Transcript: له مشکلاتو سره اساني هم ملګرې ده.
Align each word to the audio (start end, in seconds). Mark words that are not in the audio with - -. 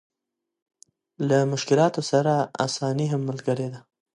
له 1.27 1.37
مشکلاتو 1.53 2.01
سره 2.11 2.33
اساني 2.65 3.07
هم 3.13 3.21
ملګرې 3.29 3.67
ده. 3.73 3.79